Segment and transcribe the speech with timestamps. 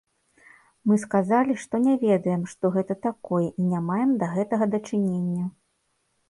[0.91, 5.45] Мы сказалі, што не ведаем што гэта такое і не маем да гэтага дачынення.